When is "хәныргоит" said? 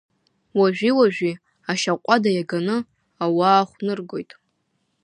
3.69-4.31